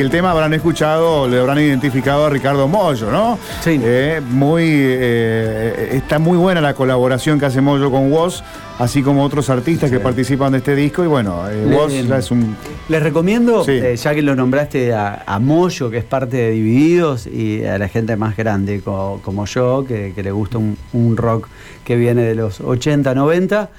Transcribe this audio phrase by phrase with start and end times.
[0.00, 3.36] El tema habrán escuchado, le habrán identificado a Ricardo Mollo, ¿no?
[3.64, 3.80] Sí.
[3.82, 8.44] Eh, muy, eh, está muy buena la colaboración que hace Mollo con Woz,
[8.78, 11.02] así como otros artistas que participan de este disco.
[11.02, 12.54] Y bueno, eh, Woz ya es un.
[12.88, 13.72] Les recomiendo, Sí.
[13.72, 17.76] eh, ya que lo nombraste a, a Moyo, que es parte de Divididos, y a
[17.76, 21.48] la gente más grande co- como yo, que, que le gusta un, un rock
[21.84, 23.70] que viene de los 80, 90.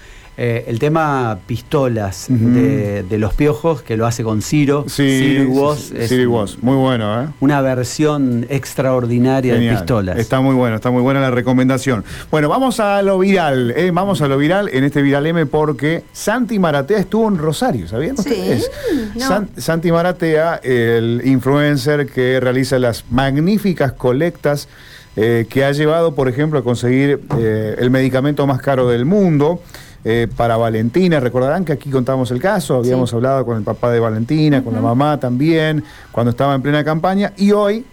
[0.42, 4.86] Eh, el tema Pistolas de, de Los Piojos, que lo hace con Ciro.
[4.88, 6.58] Sí, Ciro y sí, Woz, sí, Ciro y Woz.
[6.62, 7.28] Muy bueno, ¿eh?
[7.42, 9.74] una versión extraordinaria Genial.
[9.76, 10.18] de Pistolas.
[10.18, 12.06] Está muy bueno, está muy buena la recomendación.
[12.32, 13.92] Bueno, vamos a lo viral, ¿eh?
[13.94, 18.16] vamos a lo viral en este Viral M porque Santi Maratea estuvo en Rosario, ¿sabían
[18.18, 18.72] Sí, ustedes?
[19.16, 19.28] no.
[19.28, 24.70] San- Santi Maratea, el influencer que realiza las magníficas colectas
[25.18, 29.62] eh, que ha llevado, por ejemplo, a conseguir eh, el medicamento más caro del mundo.
[30.06, 33.16] Eh, para Valentina, recordarán que aquí contamos el caso, habíamos Sí.
[33.16, 37.34] hablado con el papá de Valentina, con la mamá también, cuando estaba en plena campaña,
[37.38, 37.86] y hoy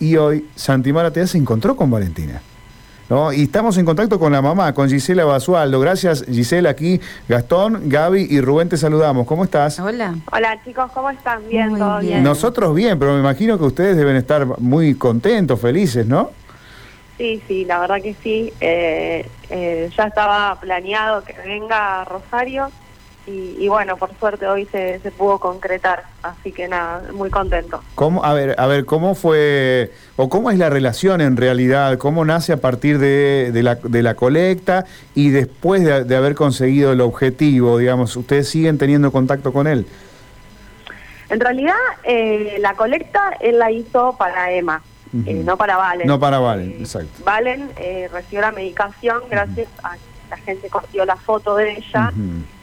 [0.00, 2.40] y hoy Santi Maratea se encontró con Valentina.
[3.10, 3.32] ¿no?
[3.32, 5.80] Y estamos en contacto con la mamá, con Gisela Basualdo.
[5.80, 7.00] Gracias, Gisela, aquí.
[7.26, 9.26] Gastón, Gaby y Rubén te saludamos.
[9.26, 9.80] ¿Cómo estás?
[9.80, 10.14] Hola.
[10.30, 11.40] Hola chicos, ¿cómo están?
[11.48, 12.10] Bien, Muy todo bien.
[12.12, 12.22] bien.
[12.22, 16.32] Nosotros bien, pero me imagino que ustedes deben estar muy contentos, felices, ¿no?
[17.18, 18.52] Sí, sí, la verdad que sí.
[18.60, 22.70] Eh, eh, ya estaba planeado que venga a Rosario
[23.26, 27.82] y, y bueno, por suerte hoy se, se pudo concretar, así que nada, muy contento.
[27.94, 31.98] ¿Cómo, a ver, a ver, ¿cómo fue o cómo es la relación en realidad?
[31.98, 36.34] ¿Cómo nace a partir de, de la, de la colecta y después de, de haber
[36.34, 39.86] conseguido el objetivo, digamos, ustedes siguen teniendo contacto con él?
[41.28, 41.74] En realidad,
[42.04, 44.82] eh, la colecta él la hizo para Emma,
[45.26, 46.06] Eh, no para Valen.
[46.06, 47.24] No para Valen, Eh, exacto.
[47.24, 52.12] Valen eh, recibió la medicación gracias a que la gente cogió la foto de ella.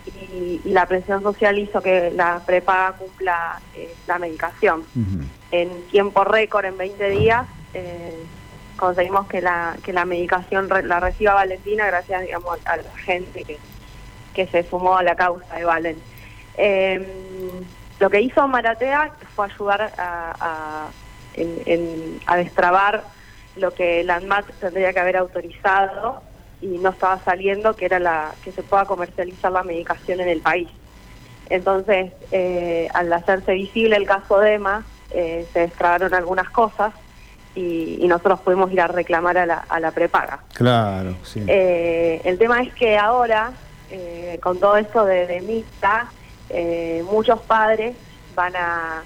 [0.05, 4.83] Y, y la presión social hizo que la prepaga cumpla eh, la medicación.
[5.51, 8.15] En tiempo récord, en 20 días, eh,
[8.77, 13.43] conseguimos que la, que la medicación re- la reciba Valentina gracias digamos, a la gente
[13.43, 13.57] que,
[14.33, 15.97] que se sumó a la causa de Valen.
[16.57, 17.51] Eh,
[17.99, 20.87] lo que hizo Maratea fue ayudar a, a,
[21.35, 23.03] en- en- a destrabar
[23.55, 26.21] lo que la ANMAT tendría que haber autorizado
[26.61, 30.41] y no estaba saliendo, que era la que se pueda comercializar la medicación en el
[30.41, 30.67] país.
[31.49, 36.93] Entonces, eh, al hacerse visible el caso de Emma, eh, se destrabaron algunas cosas
[37.53, 40.39] y, y nosotros pudimos ir a reclamar a la, a la prepaga.
[40.53, 41.43] Claro, sí.
[41.47, 43.51] Eh, el tema es que ahora,
[43.91, 46.07] eh, con todo esto de, de mixta,
[46.49, 47.95] eh, muchos padres
[48.35, 49.03] van a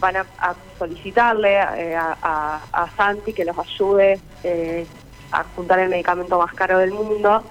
[0.00, 4.86] van a, a solicitarle eh, a, a- a Santi que los ayude eh,
[5.32, 7.42] a juntar el medicamento más caro del mundo,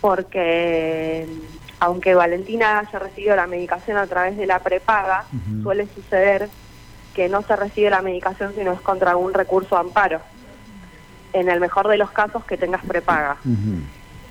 [0.00, 1.26] porque
[1.80, 5.24] aunque Valentina haya recibido la medicación a través de la prepaga,
[5.62, 6.48] suele suceder
[7.14, 10.20] que no se recibe la medicación si no es contra algún recurso de amparo.
[11.32, 13.36] En el mejor de los casos que tengas prepaga.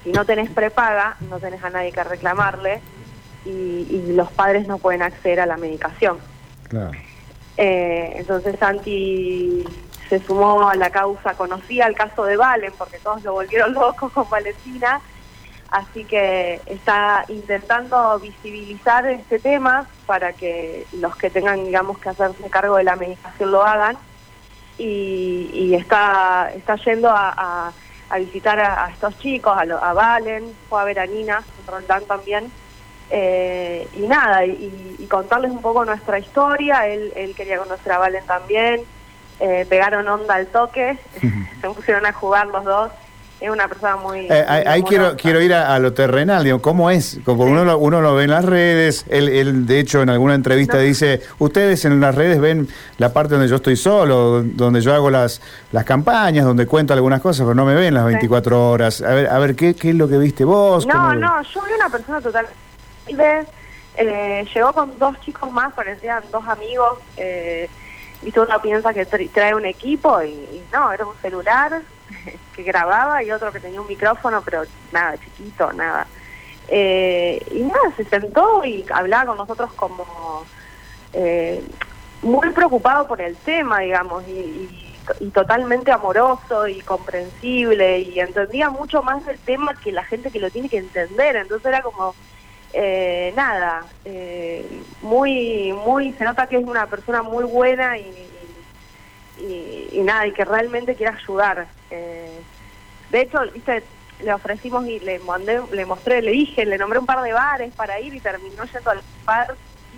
[0.03, 2.81] Si no tenés prepaga, no tenés a nadie que reclamarle
[3.45, 3.49] y,
[3.89, 6.17] y los padres no pueden acceder a la medicación.
[7.57, 9.63] Eh, entonces Santi
[10.09, 14.09] se sumó a la causa, conocía el caso de Valen porque todos lo volvieron loco
[14.09, 15.01] con Valentina,
[15.69, 22.49] así que está intentando visibilizar este tema para que los que tengan, digamos, que hacerse
[22.49, 23.97] cargo de la medicación lo hagan.
[24.77, 27.71] Y, está, está yendo a,
[28.17, 32.51] visitar a, estos chicos, a, a Valen, fue a ver a Nina, Roldán también,
[33.11, 37.97] eh, y nada, y, y contarles un poco nuestra historia, él, él quería conocer a
[37.97, 38.81] Valen también,
[39.39, 40.97] eh, pegaron onda al toque,
[41.61, 42.91] se pusieron a jugar los dos,
[43.41, 44.27] es una persona muy...
[44.29, 47.19] Eh, ahí quiero, quiero ir a, a lo terrenal, digo, ¿cómo es?
[47.25, 50.35] Como uno, lo, uno lo ve en las redes, él, él, de hecho en alguna
[50.35, 50.83] entrevista No.
[50.83, 52.67] dice, ustedes en las redes ven
[52.99, 55.41] la parte donde yo estoy solo, donde yo hago las,
[55.71, 59.01] las campañas, donde cuento algunas cosas, pero no me ven las 24 horas.
[59.01, 60.85] A ver, a ver ¿qué, qué es lo que viste vos?
[60.85, 62.55] No, ¿Cómo- no, yo vi una persona totalmente...
[63.97, 66.99] Eh, llegó con dos chicos más, parecían dos amigos.
[67.17, 67.69] Eh,
[68.21, 71.81] viste, uno piensa que tra- trae un equipo y, y no, era un celular
[72.55, 76.07] que grababa y otro que tenía un micrófono, pero nada, chiquito, nada.
[76.67, 80.45] Eh, y nada, se sentó y hablaba con nosotros como
[81.13, 81.61] eh,
[82.21, 84.87] muy preocupado por el tema, digamos, y, y-
[85.19, 90.39] y totalmente amoroso y comprensible y entendía mucho más del tema que la gente que
[90.39, 91.35] lo tiene que entender.
[91.35, 92.15] Entonces era como,
[92.73, 94.65] eh, nada, eh,
[95.01, 98.29] muy, muy, se nota que es una persona muy buena y,
[99.39, 101.67] y, y nada, y que realmente quiere ayudar.
[101.89, 102.39] Eh,
[103.09, 103.83] de hecho, viste,
[104.23, 107.73] le ofrecimos y le mandé, le mostré, le dije, le nombré un par de bares
[107.75, 109.55] para ir y terminó yendo al bar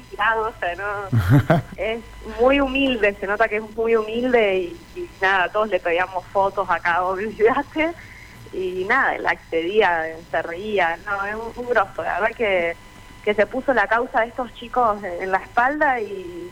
[0.10, 2.02] tirado, o sea, no, es
[2.40, 6.70] muy humilde, se nota que es muy humilde y, y nada, todos le pedíamos fotos
[6.70, 7.92] acá, olvídate,
[8.52, 12.76] y nada, él accedía, se reía, no, es un, un grosso, la verdad que,
[13.24, 16.50] que se puso la causa de estos chicos en la espalda y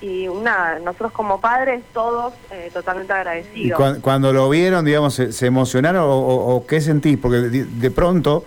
[0.00, 3.76] y una, nosotros como padres todos eh, totalmente Y agradecidos.
[3.78, 7.16] cuan- cuando lo vieron, digamos, se, se emocionaron o, o- o qué sentís?
[7.18, 8.44] Porque de, de pronto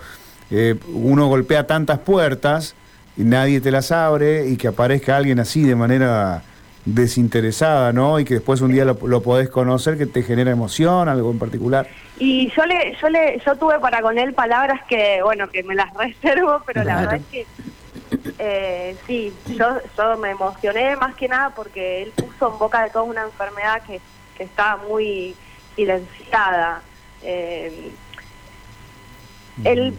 [0.51, 2.75] eh, uno golpea tantas puertas
[3.15, 6.41] y nadie te las abre y que aparezca alguien así de manera
[6.83, 8.19] desinteresada, ¿no?
[8.19, 11.39] Y que después un día lo, lo podés conocer, que te genera emoción, algo en
[11.39, 11.87] particular.
[12.17, 15.75] Y yo le, yo le, yo tuve para con él palabras que, bueno, que me
[15.75, 17.47] las reservo, pero la verdad es que
[18.39, 19.67] eh, sí, yo,
[19.97, 23.81] yo me emocioné más que nada porque él puso en boca de toda una enfermedad
[23.85, 23.99] que,
[24.37, 25.35] que estaba muy
[25.75, 26.81] silenciada.
[27.23, 27.91] Eh,
[29.63, 29.97] él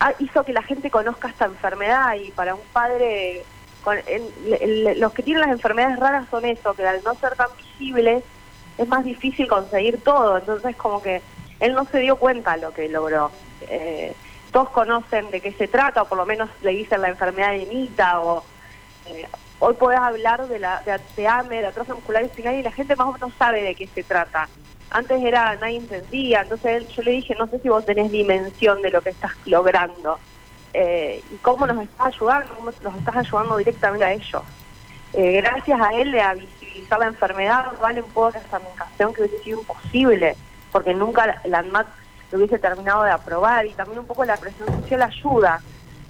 [0.00, 3.42] ha- hizo que la gente conozca esta enfermedad y para un padre,
[3.82, 7.34] con- el- el- los que tienen las enfermedades raras son eso, que al no ser
[7.36, 8.24] tan visibles
[8.78, 11.22] es más difícil conseguir todo, entonces como que
[11.60, 13.30] él no se dio cuenta lo que logró.
[13.62, 14.14] Eh,
[14.52, 17.66] todos conocen de qué se trata, o por lo menos le dicen la enfermedad de
[17.66, 18.44] Nita, o
[19.06, 19.26] eh,
[19.58, 22.94] hoy podés hablar de la de, de AME, de atrofia muscular espinal, y la gente
[22.96, 24.48] más o menos sabe de qué se trata.
[24.90, 28.80] Antes era, nadie entendía, entonces él- yo le dije, no sé si vos tenés dimensión
[28.82, 30.18] de lo que estás logrando,
[30.72, 34.42] eh, y cómo nos estás ayudando, cómo nos estás ayudando directamente a ellos.
[35.16, 39.60] Gracias a él a visibilizar la enfermedad, vale un poco esta medicación que hubiese sido
[39.60, 40.34] imposible,
[40.74, 41.86] porque nunca la, ANMAT
[42.32, 45.60] lo hubiese terminado de aprobar y también un poco la presión social ayuda.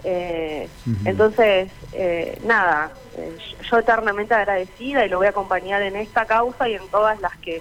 [0.05, 0.71] Eh.
[1.05, 3.37] Entonces, eh, nada, eh,
[3.71, 7.37] yo eternamente agradecida y lo voy a acompañar en esta causa y en todas las
[7.37, 7.61] que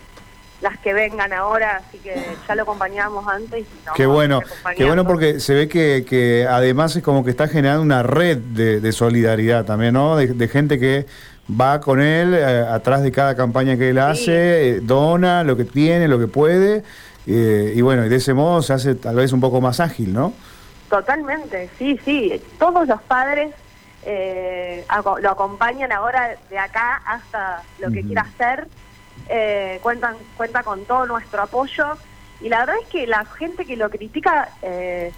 [0.62, 2.16] las que vengan ahora, así que
[2.48, 3.60] ya lo acompañamos antes.
[3.60, 4.40] Y lo Qué bueno,
[4.78, 8.38] qué bueno porque se ve que, que además es como que está generando una red
[8.38, 10.16] de, de solidaridad también, ¿no?
[10.16, 11.06] De, de gente que
[11.50, 15.66] va con él eh, atrás de cada campaña que él hace, eh, dona lo que
[15.66, 16.84] tiene, lo que puede,
[17.28, 20.14] eh, y bueno, y de ese modo se hace tal vez un poco más ágil,
[20.14, 20.34] ¿no?
[20.90, 22.42] Totalmente, sí, sí.
[22.60, 23.54] Todos los padres
[24.06, 28.68] eh, aco- lo acompañan ahora de acá hasta lo que quiera hacer.
[29.30, 31.86] Eh, cuentan, cuenta con todo nuestro apoyo.
[32.42, 35.12] Y la verdad es que la gente que lo critica, eh,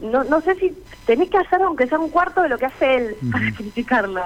[0.00, 2.94] no, no sé si tenés que hacer aunque sea un cuarto de lo que hace
[2.96, 4.22] él para criticarlo.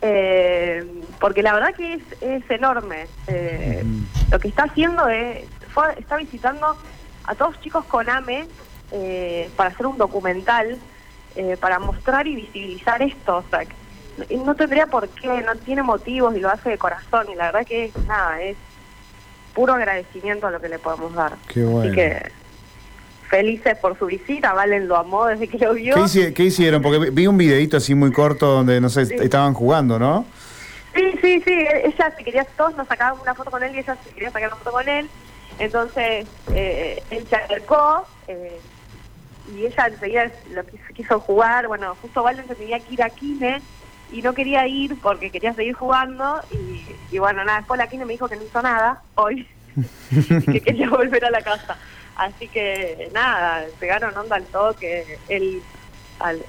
[0.00, 0.84] Eh,
[1.20, 3.06] porque la verdad que es, es enorme.
[3.26, 3.84] Eh,
[4.30, 6.76] Lo que está haciendo es, fue- está visitando
[7.24, 8.46] a todos chicos con AME
[8.92, 10.78] eh, para hacer un documental,
[11.36, 13.38] eh, para mostrar y visibilizar esto.
[13.38, 13.60] O sea,
[14.30, 17.26] no- no tendría por qué, no tiene motivos y lo hace de corazón.
[17.30, 18.56] Y la verdad que es nada, es
[19.54, 21.32] puro agradecimiento a lo que le podemos dar.
[21.48, 21.80] Qué bueno.
[21.90, 22.30] Así que
[23.28, 25.94] felices por su visita, Valen lo amó desde que lo vio.
[25.94, 26.82] ¿Qué, hici- qué hicieron?
[26.82, 29.14] Porque vi- un videito así muy corto donde, no sé, Sí.
[29.20, 30.24] estaban jugando, ¿no?
[30.94, 31.52] Sí, sí, sí,
[31.84, 34.48] ella se quería, todos nos sacaban una foto con él y ella se quería sacar
[34.48, 35.08] una foto con él.
[35.58, 38.58] Entonces, eh, él se acercó eh,
[39.54, 41.68] y ella enseguida lo quiso, quiso jugar.
[41.68, 43.60] Bueno, justo Valen se tenía que ir a Kine
[44.12, 46.40] y no quería ir porque quería seguir jugando.
[46.50, 46.84] Y,
[47.14, 49.46] y bueno, nada, después la Kine me dijo que no hizo nada hoy
[50.10, 50.22] y
[50.52, 51.76] que quería volver a la casa.
[52.18, 55.18] Así que nada, pegaron onda al toque.
[55.28, 55.62] Él,
[56.18, 56.44] al-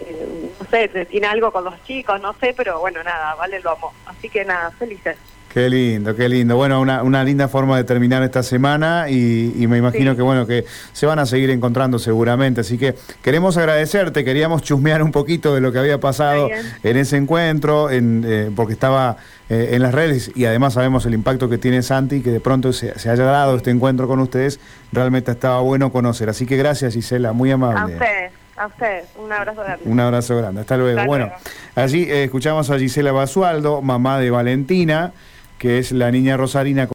[0.60, 3.94] no sé, tiene algo con los chicos, no sé, pero bueno, nada, vale lo amo.
[4.06, 5.18] Así que nada, felices.
[5.54, 6.56] Qué lindo, qué lindo.
[6.56, 10.18] Bueno, una, una linda forma de terminar esta semana y, y me imagino Sí.
[10.18, 10.63] que bueno que
[10.94, 12.62] se van a seguir encontrando seguramente.
[12.62, 16.50] Así que queremos agradecerte, queríamos chusmear un poquito de lo que había pasado
[16.84, 19.18] en ese encuentro, en, eh, porque estaba
[19.50, 22.72] eh, en las redes y además sabemos el impacto que tiene Santi, que de pronto
[22.72, 24.60] se, se haya dado este encuentro con ustedes,
[24.91, 26.29] realmente estaba bueno conocer.
[26.29, 27.94] Así que gracias Gisela, muy A amable.
[27.96, 29.84] usted, a usted, un abrazo grande.
[29.86, 31.00] Un abrazo grande, hasta luego.
[31.00, 31.32] Hasta bueno,
[31.74, 35.12] allí eh, escuchamos a Gisela Basualdo, mamá de Valentina,
[35.60, 36.88] que es la niña rosarina.